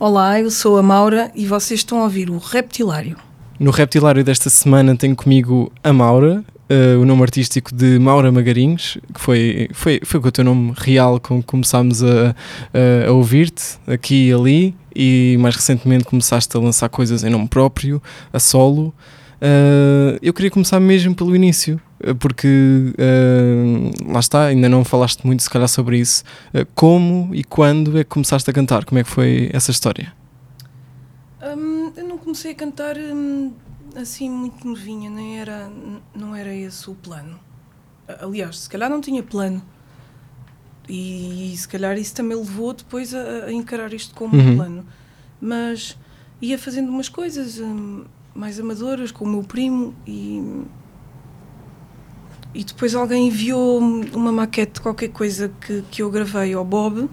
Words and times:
Olá, 0.00 0.40
eu 0.40 0.50
sou 0.50 0.76
a 0.76 0.82
Maura 0.82 1.30
e 1.36 1.46
vocês 1.46 1.80
estão 1.80 2.00
a 2.00 2.02
ouvir 2.02 2.28
o 2.28 2.36
Reptilário. 2.38 3.16
No 3.60 3.70
Reptilário 3.70 4.24
desta 4.24 4.50
semana 4.50 4.96
tenho 4.96 5.14
comigo 5.14 5.70
a 5.84 5.92
Maura, 5.92 6.44
eh, 6.68 6.96
o 6.96 7.04
nome 7.04 7.22
artístico 7.22 7.72
de 7.72 8.00
Maura 8.00 8.32
Magarinhos, 8.32 8.98
que 9.14 9.20
foi, 9.20 9.68
foi, 9.72 10.00
foi 10.04 10.20
com 10.20 10.26
o 10.26 10.32
teu 10.32 10.44
nome 10.44 10.72
real 10.76 11.20
com 11.20 11.40
que 11.40 11.46
começámos 11.46 12.02
a, 12.02 12.34
a, 12.74 13.08
a 13.08 13.12
ouvir-te 13.12 13.78
aqui 13.86 14.30
e 14.30 14.32
ali, 14.32 14.74
e 14.94 15.36
mais 15.38 15.54
recentemente 15.54 16.04
começaste 16.04 16.54
a 16.56 16.60
lançar 16.60 16.88
coisas 16.88 17.22
em 17.22 17.30
nome 17.30 17.46
próprio, 17.46 18.02
a 18.32 18.40
solo. 18.40 18.92
Eh, 19.40 20.18
eu 20.20 20.34
queria 20.34 20.50
começar 20.50 20.80
mesmo 20.80 21.14
pelo 21.14 21.36
início, 21.36 21.80
porque 22.18 22.92
eh, 22.98 23.90
lá 24.06 24.20
está, 24.20 24.46
ainda 24.46 24.68
não 24.68 24.84
falaste 24.84 25.24
muito 25.26 25.42
se 25.42 25.48
calhar 25.50 25.68
sobre 25.68 25.98
isso. 25.98 26.22
Eh, 26.52 26.66
como 26.74 27.34
e 27.34 27.42
quando 27.44 27.96
é 27.98 28.04
que 28.04 28.10
começaste 28.10 28.50
a 28.50 28.52
cantar? 28.52 28.84
Como 28.84 28.98
é 28.98 29.04
que 29.04 29.10
foi 29.10 29.48
essa 29.52 29.70
história? 29.70 30.12
Hum, 31.42 31.92
eu 31.96 32.04
não 32.08 32.18
comecei 32.18 32.52
a 32.52 32.54
cantar 32.54 32.96
hum, 32.98 33.52
assim 33.96 34.28
muito 34.30 34.66
novinha, 34.66 35.08
nem 35.10 35.38
era, 35.38 35.70
não 36.14 36.34
era 36.34 36.54
esse 36.54 36.90
o 36.90 36.94
plano. 36.94 37.38
Aliás, 38.20 38.58
se 38.60 38.68
calhar 38.68 38.90
não 38.90 39.00
tinha 39.00 39.22
plano. 39.22 39.62
E, 40.88 41.54
se 41.56 41.66
calhar 41.66 41.96
isso 41.96 42.14
também 42.14 42.36
levou 42.36 42.74
depois 42.74 43.14
a, 43.14 43.46
a 43.46 43.52
encarar 43.52 43.92
isto 43.94 44.14
como 44.14 44.36
Uhum. 44.36 44.52
um 44.52 44.56
plano. 44.56 44.86
Mas 45.40 45.96
ia 46.42 46.58
fazendo 46.58 46.88
umas 46.90 47.08
coisas 47.08 47.58
hum, 47.58 48.04
mais 48.34 48.60
amadoras 48.60 49.10
com 49.10 49.24
o 49.24 49.28
meu 49.28 49.42
primo 49.42 49.94
e. 50.06 50.42
E 52.54 52.62
depois 52.62 52.94
alguém 52.94 53.26
enviou 53.26 53.78
uma 53.78 54.30
maquete 54.30 54.74
de 54.74 54.80
qualquer 54.80 55.08
coisa 55.08 55.50
que, 55.60 55.82
que 55.90 56.02
eu 56.02 56.10
gravei 56.10 56.54
ao 56.54 56.64
Bob 56.64 57.08